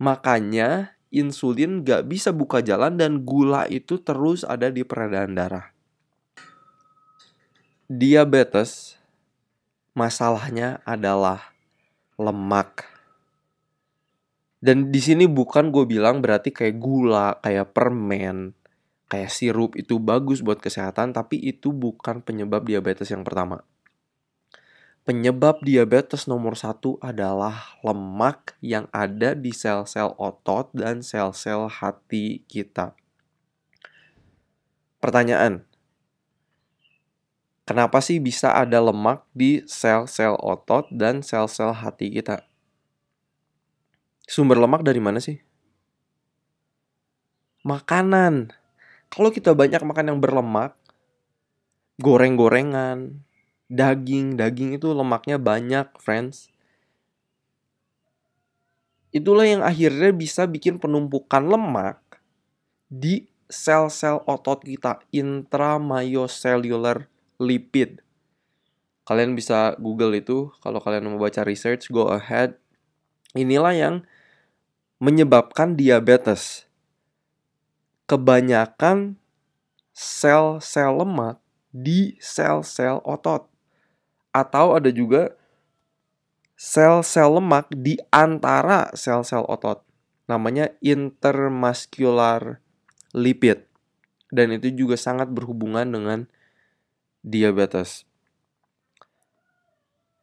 Makanya 0.04 1.00
insulin 1.08 1.88
nggak 1.88 2.12
bisa 2.12 2.36
buka 2.36 2.60
jalan 2.60 3.00
dan 3.00 3.24
gula 3.24 3.72
itu 3.72 4.04
terus 4.04 4.44
ada 4.44 4.68
di 4.68 4.84
peredaran 4.84 5.32
darah. 5.32 5.72
Diabetes 7.88 9.00
masalahnya 9.96 10.84
adalah 10.84 11.56
lemak 12.20 12.97
dan 14.68 14.92
di 14.92 15.00
sini 15.00 15.32
bukan 15.32 15.72
gue 15.72 15.88
bilang 15.88 16.20
berarti 16.20 16.52
kayak 16.52 16.76
gula, 16.76 17.40
kayak 17.40 17.72
permen, 17.72 18.52
kayak 19.08 19.32
sirup 19.32 19.80
itu 19.80 19.96
bagus 19.96 20.44
buat 20.44 20.60
kesehatan, 20.60 21.16
tapi 21.16 21.40
itu 21.40 21.72
bukan 21.72 22.20
penyebab 22.20 22.68
diabetes 22.68 23.08
yang 23.08 23.24
pertama. 23.24 23.64
Penyebab 25.08 25.64
diabetes 25.64 26.28
nomor 26.28 26.60
satu 26.60 27.00
adalah 27.00 27.80
lemak 27.80 28.60
yang 28.60 28.92
ada 28.92 29.32
di 29.40 29.56
sel-sel 29.56 30.12
otot 30.20 30.68
dan 30.76 31.00
sel-sel 31.00 31.72
hati 31.72 32.44
kita. 32.52 32.92
Pertanyaan, 35.00 35.64
kenapa 37.64 38.04
sih 38.04 38.20
bisa 38.20 38.52
ada 38.52 38.84
lemak 38.84 39.24
di 39.32 39.64
sel-sel 39.64 40.36
otot 40.44 40.92
dan 40.92 41.24
sel-sel 41.24 41.72
hati 41.72 42.12
kita? 42.12 42.44
Sumber 44.28 44.60
lemak 44.60 44.84
dari 44.84 45.00
mana 45.00 45.24
sih? 45.24 45.40
Makanan. 47.64 48.52
Kalau 49.08 49.32
kita 49.32 49.56
banyak 49.56 49.80
makan 49.88 50.12
yang 50.12 50.20
berlemak, 50.20 50.76
goreng-gorengan, 51.96 53.24
daging, 53.72 54.36
daging 54.36 54.76
itu 54.76 54.92
lemaknya 54.92 55.40
banyak, 55.40 55.88
friends. 56.04 56.52
Itulah 59.16 59.48
yang 59.48 59.64
akhirnya 59.64 60.12
bisa 60.12 60.44
bikin 60.44 60.76
penumpukan 60.76 61.48
lemak 61.48 62.04
di 62.92 63.32
sel-sel 63.48 64.20
otot 64.28 64.60
kita, 64.60 65.00
intramyocellular 65.16 67.08
lipid. 67.40 68.04
Kalian 69.08 69.40
bisa 69.40 69.80
Google 69.80 70.20
itu, 70.20 70.52
kalau 70.60 70.84
kalian 70.84 71.08
mau 71.08 71.16
baca 71.16 71.48
research, 71.48 71.88
go 71.88 72.12
ahead. 72.12 72.60
Inilah 73.32 73.72
yang 73.72 73.96
menyebabkan 74.98 75.78
diabetes. 75.78 76.66
Kebanyakan 78.08 79.20
sel-sel 79.92 80.94
lemak 80.94 81.42
di 81.74 82.16
sel-sel 82.22 83.02
otot. 83.04 83.50
Atau 84.32 84.78
ada 84.78 84.90
juga 84.94 85.34
sel-sel 86.58 87.38
lemak 87.38 87.70
di 87.74 87.98
antara 88.10 88.90
sel-sel 88.98 89.46
otot. 89.46 89.86
Namanya 90.26 90.74
intermuscular 90.82 92.62
lipid. 93.14 93.66
Dan 94.28 94.56
itu 94.56 94.74
juga 94.76 95.00
sangat 95.00 95.32
berhubungan 95.32 95.88
dengan 95.88 96.20
diabetes. 97.24 98.04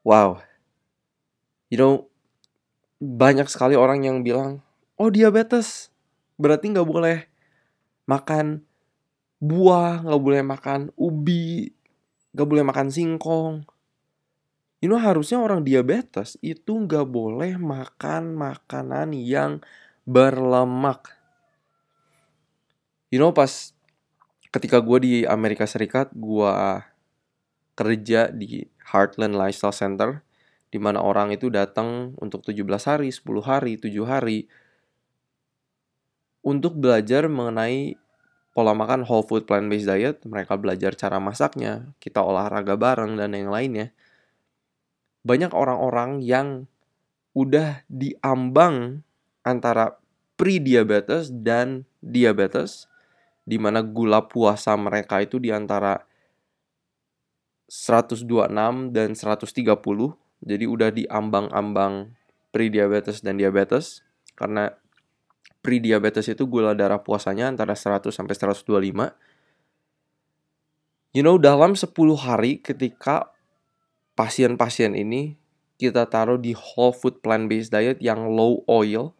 Wow. 0.04 0.44
You 1.72 1.80
know, 1.80 1.94
banyak 3.04 3.44
sekali 3.52 3.76
orang 3.76 4.08
yang 4.08 4.24
bilang, 4.24 4.64
oh 4.96 5.12
diabetes, 5.12 5.92
berarti 6.40 6.72
nggak 6.72 6.88
boleh 6.88 7.28
makan 8.08 8.64
buah, 9.44 10.00
nggak 10.08 10.22
boleh 10.24 10.40
makan 10.40 10.80
ubi, 10.96 11.68
nggak 12.32 12.48
boleh 12.48 12.64
makan 12.64 12.88
singkong. 12.88 13.68
You 14.80 14.92
know 14.92 15.00
harusnya 15.00 15.40
orang 15.40 15.64
diabetes 15.64 16.36
itu 16.44 16.76
nggak 16.76 17.08
boleh 17.08 17.56
makan 17.56 18.36
makanan 18.36 19.16
yang 19.16 19.60
berlemak. 20.04 21.12
You 23.08 23.20
know 23.20 23.32
pas 23.32 23.72
ketika 24.52 24.80
gue 24.80 24.98
di 25.00 25.12
Amerika 25.24 25.64
Serikat, 25.68 26.12
gue 26.12 26.54
kerja 27.74 28.28
di 28.30 28.64
Heartland 28.92 29.34
Lifestyle 29.34 29.74
Center, 29.74 30.10
di 30.74 30.82
mana 30.82 30.98
orang 30.98 31.30
itu 31.30 31.54
datang 31.54 32.18
untuk 32.18 32.42
17 32.42 32.66
hari, 32.90 33.14
10 33.14 33.46
hari, 33.46 33.78
7 33.78 33.94
hari, 34.02 34.50
untuk 36.42 36.74
belajar 36.74 37.30
mengenai 37.30 37.94
pola 38.50 38.74
makan 38.74 39.06
whole 39.06 39.22
food 39.22 39.46
plant-based 39.46 39.86
diet, 39.86 40.18
mereka 40.26 40.58
belajar 40.58 40.98
cara 40.98 41.22
masaknya, 41.22 41.94
kita 42.02 42.18
olahraga 42.26 42.74
bareng, 42.74 43.14
dan 43.14 43.38
yang 43.38 43.54
lainnya. 43.54 43.94
Banyak 45.22 45.54
orang-orang 45.54 46.26
yang 46.26 46.66
udah 47.38 47.86
diambang 47.86 49.06
antara 49.46 50.02
pre-diabetes 50.34 51.30
dan 51.30 51.86
diabetes, 52.02 52.90
di 53.46 53.62
mana 53.62 53.78
gula 53.78 54.26
puasa 54.26 54.74
mereka 54.74 55.22
itu 55.22 55.38
di 55.38 55.54
antara 55.54 56.02
126 57.70 58.90
dan 58.90 59.14
130. 59.14 60.23
Jadi 60.44 60.68
udah 60.68 60.92
diambang-ambang 60.92 62.12
pre-diabetes 62.52 63.24
dan 63.24 63.40
diabetes 63.40 64.04
karena 64.36 64.76
pre-diabetes 65.64 66.28
itu 66.28 66.44
gula 66.44 66.76
darah 66.76 67.00
puasanya 67.00 67.48
antara 67.48 67.72
100 67.72 68.12
sampai 68.12 68.36
125. 68.36 69.16
You 71.16 71.24
know, 71.24 71.40
dalam 71.40 71.72
10 71.72 71.88
hari 72.20 72.60
ketika 72.60 73.32
pasien-pasien 74.12 74.92
ini 74.92 75.40
kita 75.80 76.06
taruh 76.06 76.38
di 76.38 76.52
whole 76.52 76.92
food 76.92 77.24
plant-based 77.24 77.72
diet 77.72 77.98
yang 78.04 78.28
low 78.28 78.62
oil, 78.68 79.16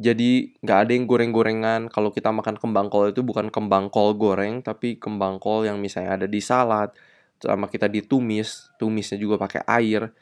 jadi 0.00 0.56
nggak 0.64 0.78
ada 0.86 0.92
yang 0.96 1.04
goreng-gorengan. 1.04 1.92
Kalau 1.92 2.08
kita 2.08 2.32
makan 2.32 2.56
kembang 2.56 2.88
kol 2.88 3.12
itu 3.12 3.20
bukan 3.20 3.52
kembang 3.52 3.92
kol 3.92 4.16
goreng, 4.16 4.64
tapi 4.64 4.96
kembang 4.96 5.36
kol 5.36 5.68
yang 5.68 5.76
misalnya 5.76 6.16
ada 6.16 6.26
di 6.30 6.40
salad, 6.40 6.94
sama 7.40 7.66
kita 7.66 7.88
ditumis, 7.88 8.68
tumisnya 8.76 9.16
juga 9.16 9.40
pakai 9.40 9.64
air. 9.64 10.12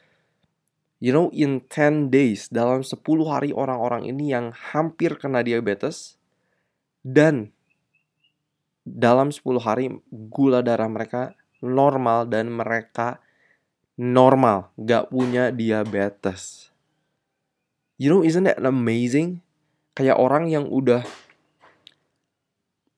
You 0.99 1.15
know, 1.15 1.27
in 1.31 1.63
10 1.63 2.11
days, 2.11 2.51
dalam 2.51 2.83
10 2.83 2.99
hari 3.27 3.51
orang-orang 3.55 4.07
ini 4.07 4.35
yang 4.35 4.51
hampir 4.51 5.15
kena 5.15 5.43
diabetes, 5.43 6.19
dan 7.03 7.55
dalam 8.83 9.31
10 9.31 9.43
hari 9.59 9.91
gula 10.11 10.59
darah 10.59 10.87
mereka 10.87 11.35
normal 11.63 12.27
dan 12.27 12.51
mereka 12.51 13.23
normal, 13.95 14.71
gak 14.75 15.11
punya 15.11 15.51
diabetes. 15.51 16.71
You 17.99 18.11
know, 18.11 18.23
isn't 18.23 18.47
that 18.47 18.63
amazing? 18.63 19.43
kayak 19.99 20.15
orang 20.15 20.47
yang 20.47 20.63
udah 20.71 21.03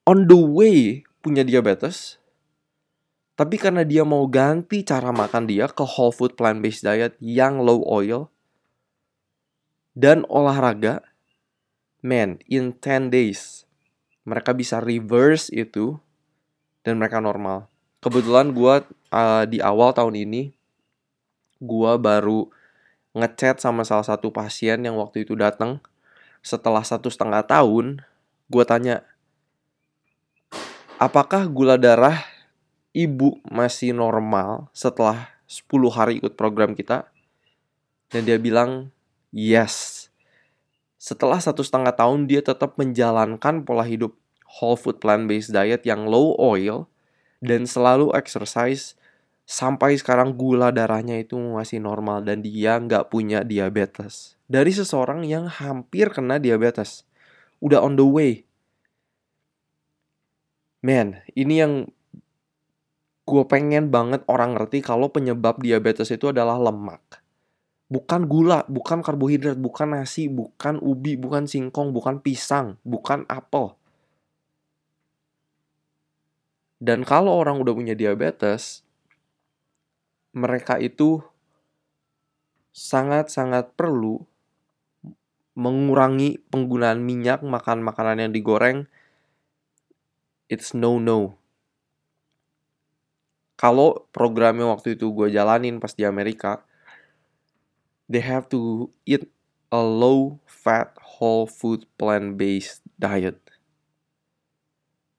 on 0.05 0.29
the 0.29 0.37
way 0.37 1.01
punya 1.25 1.41
diabetes 1.41 2.20
tapi 3.41 3.57
karena 3.57 3.81
dia 3.81 4.05
mau 4.05 4.29
ganti 4.29 4.85
cara 4.85 5.09
makan 5.09 5.49
dia 5.49 5.65
ke 5.65 5.81
whole 5.81 6.13
food 6.13 6.37
plant 6.37 6.61
based 6.61 6.85
diet 6.85 7.17
yang 7.17 7.57
low 7.57 7.81
oil 7.89 8.29
dan 9.97 10.21
olahraga 10.29 11.01
man 12.05 12.37
in 12.45 12.77
10 12.77 13.09
days 13.09 13.65
mereka 14.29 14.53
bisa 14.53 14.77
reverse 14.77 15.49
itu 15.49 15.97
dan 16.85 17.01
mereka 17.01 17.17
normal. 17.17 17.65
Kebetulan 17.97 18.53
gue 18.53 18.85
uh, 19.09 19.43
di 19.49 19.57
awal 19.57 19.97
tahun 19.97 20.13
ini 20.21 20.53
gue 21.57 21.91
baru 21.97 22.45
ngechat 23.17 23.57
sama 23.57 23.81
salah 23.81 24.05
satu 24.05 24.29
pasien 24.29 24.85
yang 24.85 25.01
waktu 25.01 25.25
itu 25.25 25.33
datang 25.33 25.81
setelah 26.45 26.85
satu 26.85 27.09
setengah 27.09 27.41
tahun, 27.45 28.05
gue 28.49 28.63
tanya, 28.65 29.05
apakah 31.01 31.49
gula 31.49 31.77
darah 31.81 32.30
ibu 32.91 33.39
masih 33.47 33.95
normal 33.95 34.71
setelah 34.75 35.31
10 35.47 35.67
hari 35.91 36.19
ikut 36.19 36.35
program 36.39 36.75
kita? 36.75 37.07
Dan 38.11 38.27
dia 38.27 38.35
bilang, 38.39 38.91
yes. 39.31 40.07
Setelah 41.01 41.39
satu 41.39 41.63
setengah 41.63 41.95
tahun, 41.95 42.27
dia 42.27 42.43
tetap 42.43 42.75
menjalankan 42.77 43.63
pola 43.63 43.87
hidup 43.87 44.13
whole 44.59 44.75
food 44.75 44.99
plant-based 44.99 45.55
diet 45.55 45.87
yang 45.87 46.05
low 46.05 46.35
oil 46.35 46.91
dan 47.39 47.63
selalu 47.63 48.11
exercise 48.13 48.99
sampai 49.47 49.97
sekarang 49.97 50.35
gula 50.37 50.69
darahnya 50.69 51.17
itu 51.17 51.35
masih 51.35 51.81
normal 51.81 52.21
dan 52.21 52.43
dia 52.45 52.77
nggak 52.77 53.09
punya 53.09 53.41
diabetes 53.41 54.39
dari 54.51 54.75
seseorang 54.75 55.23
yang 55.23 55.47
hampir 55.47 56.11
kena 56.11 56.35
diabetes. 56.35 57.07
Udah 57.63 57.79
on 57.79 57.95
the 57.95 58.03
way. 58.03 58.43
Man, 60.83 61.23
ini 61.39 61.63
yang 61.63 61.73
gue 63.31 63.43
pengen 63.47 63.87
banget 63.87 64.27
orang 64.27 64.59
ngerti 64.59 64.83
kalau 64.83 65.07
penyebab 65.07 65.63
diabetes 65.63 66.11
itu 66.11 66.35
adalah 66.35 66.59
lemak. 66.59 67.23
Bukan 67.87 68.27
gula, 68.27 68.67
bukan 68.67 68.99
karbohidrat, 68.99 69.55
bukan 69.55 69.95
nasi, 69.95 70.27
bukan 70.27 70.83
ubi, 70.83 71.15
bukan 71.15 71.47
singkong, 71.47 71.95
bukan 71.95 72.19
pisang, 72.19 72.75
bukan 72.83 73.23
apel. 73.31 73.79
Dan 76.81 77.07
kalau 77.07 77.35
orang 77.39 77.59
udah 77.59 77.71
punya 77.71 77.95
diabetes, 77.95 78.83
mereka 80.35 80.79
itu 80.79 81.23
sangat-sangat 82.71 83.75
perlu 83.75 84.23
mengurangi 85.55 86.39
penggunaan 86.47 87.03
minyak, 87.03 87.43
makan 87.43 87.83
makanan 87.83 88.27
yang 88.27 88.31
digoreng, 88.31 88.87
it's 90.47 90.71
no-no. 90.71 91.40
Kalau 93.61 94.09
programnya 94.09 94.65
waktu 94.65 94.97
itu 94.97 95.13
gue 95.13 95.29
jalanin 95.29 95.77
pas 95.77 95.93
di 95.93 96.01
Amerika, 96.01 96.65
they 98.09 98.25
have 98.25 98.49
to 98.49 98.89
eat 99.05 99.29
a 99.69 99.77
low 99.77 100.41
fat 100.49 100.97
whole 100.97 101.45
food 101.45 101.85
plant 102.01 102.41
based 102.41 102.81
diet. 102.97 103.37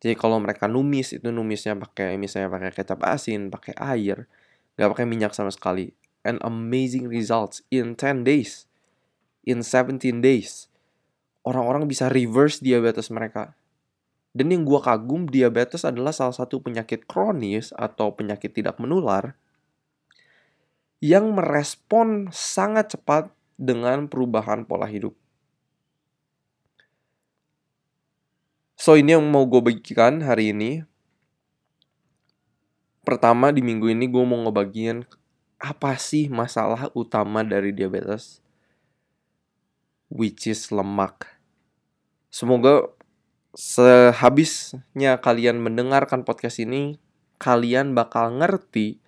Jadi 0.03 0.19
kalau 0.19 0.43
mereka 0.43 0.67
numis 0.67 1.15
itu 1.15 1.31
numisnya 1.31 1.79
pakai 1.79 2.19
misalnya 2.19 2.51
pakai 2.51 2.75
kecap 2.75 2.99
asin, 3.07 3.55
pakai 3.55 3.79
air, 3.79 4.27
nggak 4.75 4.91
pakai 4.91 5.07
minyak 5.07 5.31
sama 5.31 5.55
sekali. 5.55 5.95
And 6.27 6.43
amazing 6.43 7.07
results 7.07 7.63
in 7.71 7.95
10 7.95 8.27
days 8.27 8.67
in 9.45 9.63
17 9.63 10.23
days. 10.23 10.71
Orang-orang 11.43 11.91
bisa 11.91 12.07
reverse 12.07 12.63
diabetes 12.63 13.11
mereka. 13.11 13.59
Dan 14.33 14.49
yang 14.49 14.65
gue 14.65 14.81
kagum, 14.81 15.29
diabetes 15.29 15.85
adalah 15.85 16.13
salah 16.17 16.33
satu 16.33 16.65
penyakit 16.65 17.05
kronis 17.05 17.73
atau 17.77 18.17
penyakit 18.17 18.57
tidak 18.57 18.81
menular 18.81 19.37
yang 21.03 21.37
merespon 21.37 22.33
sangat 22.33 22.97
cepat 22.97 23.29
dengan 23.61 24.09
perubahan 24.09 24.65
pola 24.65 24.89
hidup. 24.89 25.13
So 28.79 28.99
ini 28.99 29.15
yang 29.15 29.27
mau 29.29 29.45
gue 29.47 29.63
bagikan 29.63 30.25
hari 30.25 30.55
ini. 30.55 30.83
Pertama 33.03 33.51
di 33.51 33.61
minggu 33.61 33.91
ini 33.91 34.07
gue 34.07 34.25
mau 34.27 34.39
ngebagiin 34.47 35.03
apa 35.59 35.95
sih 35.99 36.27
masalah 36.27 36.91
utama 36.95 37.47
dari 37.47 37.71
diabetes 37.71 38.43
which 40.11 40.51
is 40.51 40.71
lemak. 40.71 41.39
Semoga 42.31 42.91
sehabisnya 43.53 45.21
kalian 45.21 45.61
mendengarkan 45.61 46.25
podcast 46.25 46.61
ini, 46.61 46.97
kalian 47.37 47.93
bakal 47.93 48.33
ngerti 48.41 49.03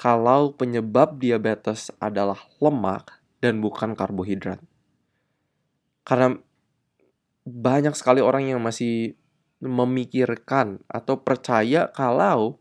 kalau 0.00 0.56
penyebab 0.56 1.20
diabetes 1.20 1.92
adalah 2.00 2.40
lemak 2.60 3.20
dan 3.40 3.60
bukan 3.60 3.96
karbohidrat. 3.96 4.60
Karena 6.04 6.36
banyak 7.44 7.96
sekali 7.96 8.20
orang 8.20 8.48
yang 8.52 8.60
masih 8.60 9.16
memikirkan 9.60 10.80
atau 10.88 11.20
percaya 11.20 11.92
kalau 11.92 12.56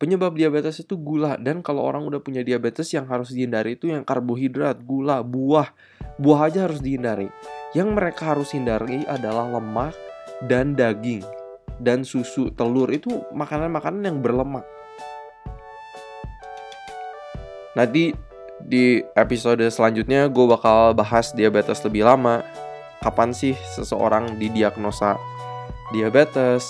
penyebab 0.00 0.32
diabetes 0.32 0.80
itu 0.80 0.96
gula 0.96 1.36
dan 1.36 1.60
kalau 1.60 1.84
orang 1.84 2.08
udah 2.08 2.24
punya 2.24 2.40
diabetes 2.40 2.88
yang 2.96 3.04
harus 3.12 3.36
dihindari 3.36 3.76
itu 3.76 3.92
yang 3.92 4.00
karbohidrat, 4.04 4.80
gula, 4.80 5.20
buah. 5.20 5.68
Buah 6.16 6.48
aja 6.48 6.68
harus 6.68 6.80
dihindari. 6.80 7.28
Yang 7.76 7.88
mereka 7.92 8.32
harus 8.32 8.52
hindari 8.56 9.04
adalah 9.04 9.48
lemak 9.48 10.09
dan 10.48 10.72
daging 10.78 11.24
dan 11.80 12.04
susu, 12.04 12.52
telur 12.52 12.92
itu 12.92 13.24
makanan-makanan 13.32 14.04
yang 14.04 14.18
berlemak. 14.20 14.64
Nanti 17.72 18.12
di 18.60 19.00
episode 19.16 19.64
selanjutnya 19.72 20.28
gue 20.28 20.46
bakal 20.46 20.92
bahas 20.92 21.32
diabetes 21.32 21.80
lebih 21.82 22.04
lama. 22.04 22.44
Kapan 23.00 23.32
sih 23.32 23.56
seseorang 23.72 24.36
didiagnosa 24.36 25.16
diabetes, 25.96 26.68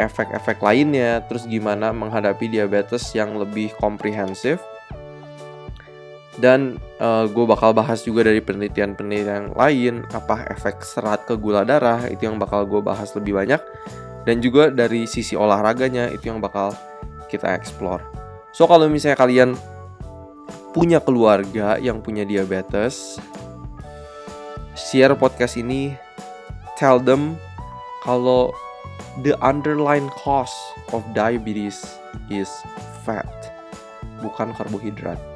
efek-efek 0.00 0.58
lainnya, 0.64 1.20
terus 1.28 1.44
gimana 1.44 1.92
menghadapi 1.92 2.48
diabetes 2.48 3.12
yang 3.12 3.36
lebih 3.36 3.70
komprehensif. 3.76 4.58
Dan 6.42 6.82
uh, 6.98 7.30
gue 7.30 7.44
bakal 7.46 7.70
bahas 7.70 8.02
juga 8.02 8.26
dari 8.26 8.42
penelitian-penelitian 8.42 9.54
lain 9.54 10.02
apa 10.10 10.50
efek 10.50 10.82
serat 10.82 11.22
ke 11.30 11.38
gula 11.38 11.62
darah 11.62 12.02
itu 12.10 12.26
yang 12.26 12.42
bakal 12.42 12.66
gue 12.66 12.82
bahas 12.82 13.14
lebih 13.14 13.38
banyak. 13.38 13.62
Dan 14.24 14.40
juga 14.40 14.72
dari 14.72 15.04
sisi 15.04 15.36
olahraganya 15.36 16.08
itu 16.08 16.32
yang 16.32 16.40
bakal 16.40 16.72
kita 17.28 17.52
explore. 17.54 18.00
So 18.56 18.64
kalau 18.64 18.88
misalnya 18.88 19.20
kalian 19.20 19.50
punya 20.72 20.98
keluarga 20.98 21.78
yang 21.78 22.00
punya 22.02 22.26
diabetes 22.26 23.20
share 24.74 25.14
podcast 25.14 25.60
ini. 25.60 25.94
Tell 26.74 26.98
them 26.98 27.38
kalau 28.02 28.50
the 29.22 29.38
underlying 29.38 30.10
cause 30.18 30.50
of 30.90 31.06
diabetes 31.14 31.78
is 32.26 32.50
fat 33.06 33.30
bukan 34.18 34.50
karbohidrat 34.58 35.33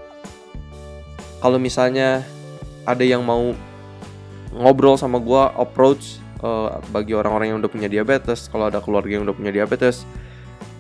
kalau 1.38 1.58
misalnya 1.60 2.22
ada 2.88 3.04
yang 3.04 3.22
mau 3.22 3.52
ngobrol 4.54 4.96
sama 4.96 5.20
gue 5.20 5.42
approach 5.60 6.18
uh, 6.40 6.80
bagi 6.90 7.12
orang-orang 7.12 7.52
yang 7.52 7.58
udah 7.60 7.70
punya 7.70 7.88
diabetes 7.90 8.48
kalau 8.48 8.72
ada 8.72 8.80
keluarga 8.80 9.20
yang 9.20 9.28
udah 9.28 9.36
punya 9.36 9.52
diabetes 9.52 10.08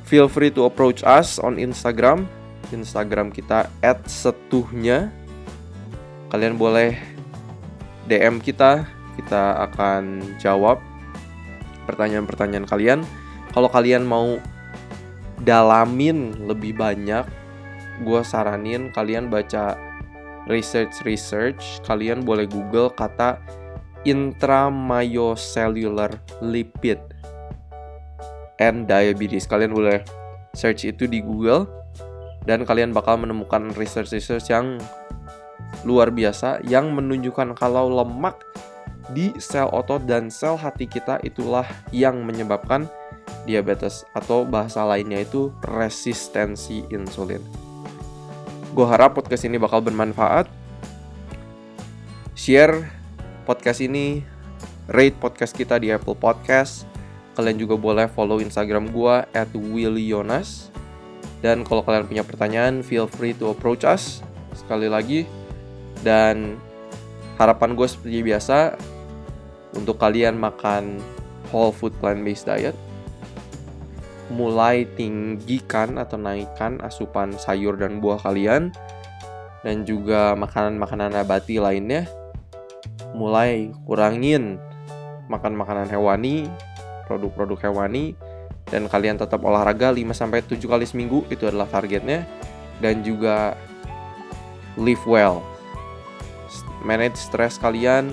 feel 0.08 0.24
free 0.24 0.48
to 0.48 0.64
approach 0.64 1.04
us 1.04 1.36
on 1.36 1.60
Instagram. 1.60 2.24
Instagram 2.72 3.28
kita 3.28 3.68
@setuhnya. 4.08 5.12
Kalian 6.32 6.56
boleh 6.56 6.96
DM 8.08 8.40
kita 8.40 8.88
kita 9.20 9.68
akan 9.68 10.24
jawab 10.40 10.80
pertanyaan-pertanyaan 11.84 12.64
kalian. 12.64 13.00
Kalau 13.52 13.68
kalian 13.68 14.08
mau 14.08 14.40
dalamin 15.44 16.48
lebih 16.48 16.72
banyak 16.76 17.24
gue 18.02 18.20
saranin 18.22 18.90
kalian 18.94 19.28
baca 19.28 19.76
research 20.48 21.04
research 21.04 21.84
kalian 21.84 22.24
boleh 22.24 22.48
google 22.48 22.88
kata 22.92 23.38
intramyocellular 24.02 26.10
lipid 26.40 26.98
and 28.58 28.88
diabetes 28.88 29.46
kalian 29.46 29.74
boleh 29.76 30.02
search 30.56 30.84
itu 30.88 31.06
di 31.06 31.22
google 31.22 31.68
dan 32.48 32.64
kalian 32.64 32.96
bakal 32.96 33.20
menemukan 33.20 33.68
research 33.76 34.16
research 34.16 34.48
yang 34.48 34.80
luar 35.84 36.08
biasa 36.10 36.64
yang 36.66 36.96
menunjukkan 36.96 37.54
kalau 37.54 37.88
lemak 37.92 38.40
di 39.12 39.32
sel 39.40 39.68
otot 39.72 40.04
dan 40.04 40.30
sel 40.32 40.56
hati 40.56 40.86
kita 40.88 41.18
itulah 41.24 41.66
yang 41.92 42.24
menyebabkan 42.24 42.88
diabetes 43.48 44.04
atau 44.12 44.44
bahasa 44.44 44.84
lainnya 44.84 45.24
itu 45.24 45.48
resistensi 45.64 46.84
insulin. 46.92 47.67
Gue 48.68 48.84
harap 48.84 49.16
podcast 49.16 49.48
ini 49.48 49.56
bakal 49.56 49.80
bermanfaat. 49.80 50.44
Share 52.36 52.84
podcast 53.48 53.80
ini, 53.80 54.20
rate 54.92 55.16
podcast 55.16 55.56
kita 55.56 55.80
di 55.80 55.88
Apple 55.88 56.12
Podcast. 56.12 56.84
Kalian 57.32 57.56
juga 57.56 57.80
boleh 57.80 58.12
follow 58.12 58.44
Instagram 58.44 58.92
gue 58.92 59.24
at 59.32 59.48
willyonas. 59.56 60.68
Dan 61.40 61.64
kalau 61.64 61.80
kalian 61.80 62.04
punya 62.04 62.24
pertanyaan, 62.26 62.84
feel 62.84 63.08
free 63.08 63.32
to 63.32 63.48
approach 63.48 63.88
us. 63.88 64.20
Sekali 64.52 64.90
lagi, 64.90 65.24
dan 66.04 66.60
harapan 67.40 67.72
gue 67.72 67.88
seperti 67.88 68.20
biasa, 68.20 68.76
untuk 69.80 69.96
kalian 69.96 70.36
makan 70.36 71.00
whole 71.54 71.72
food 71.72 71.94
plant-based 72.02 72.44
diet, 72.44 72.76
mulai 74.28 74.84
tinggikan 74.96 75.96
atau 75.96 76.20
naikkan 76.20 76.80
asupan 76.84 77.32
sayur 77.36 77.80
dan 77.80 78.00
buah 78.00 78.20
kalian 78.20 78.72
dan 79.64 79.82
juga 79.88 80.36
makanan-makanan 80.36 81.16
nabati 81.16 81.58
lainnya 81.58 82.04
mulai 83.16 83.72
kurangin 83.88 84.60
makan 85.32 85.56
makanan 85.56 85.88
hewani 85.88 86.48
produk-produk 87.08 87.72
hewani 87.72 88.12
dan 88.68 88.84
kalian 88.84 89.16
tetap 89.16 89.40
olahraga 89.40 89.88
5 89.88 90.04
sampai 90.12 90.44
7 90.44 90.60
kali 90.60 90.84
seminggu 90.84 91.24
itu 91.32 91.48
adalah 91.48 91.64
targetnya 91.68 92.28
dan 92.84 93.00
juga 93.00 93.56
live 94.76 95.02
well. 95.08 95.40
Manage 96.84 97.18
stress 97.18 97.58
kalian 97.58 98.12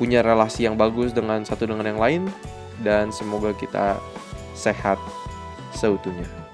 punya 0.00 0.22
relasi 0.22 0.64
yang 0.64 0.78
bagus 0.78 1.12
dengan 1.12 1.42
satu 1.42 1.68
dengan 1.68 1.84
yang 1.84 2.00
lain 2.00 2.22
dan 2.80 3.10
semoga 3.10 3.52
kita 3.56 3.98
sehat 4.56 4.96
seutuhnya. 5.76 6.45